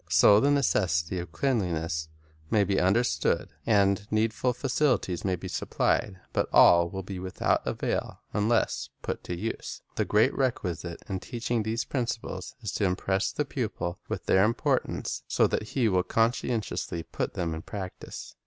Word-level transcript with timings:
So 0.09 0.39
the 0.39 0.49
necessity 0.49 1.19
of 1.19 1.31
cleanliness 1.31 2.09
may 2.49 2.63
be 2.63 2.79
understood, 2.79 3.49
and 3.67 4.07
needful 4.09 4.51
facilities 4.51 5.23
may 5.23 5.35
be 5.35 5.47
supplied; 5.47 6.19
but 6.33 6.49
all 6.51 6.89
will 6.89 7.03
be 7.03 7.19
without 7.19 7.61
avail 7.67 8.19
unless 8.33 8.89
put 9.03 9.23
to 9.25 9.37
use. 9.37 9.83
The 9.97 10.05
great 10.05 10.35
requisite 10.35 11.03
in 11.07 11.19
teaching 11.19 11.61
these 11.61 11.85
prin 11.85 12.05
ciples 12.05 12.55
is 12.61 12.71
to 12.71 12.85
impress 12.85 13.31
the 13.31 13.45
pupil 13.45 13.99
with 14.09 14.25
their 14.25 14.43
importance, 14.43 15.21
so 15.27 15.45
that 15.45 15.77
he 15.77 15.87
will 15.87 16.01
conscientiously 16.01 17.03
put 17.03 17.35
them 17.35 17.53
in 17.53 17.61
practise. 17.61 18.33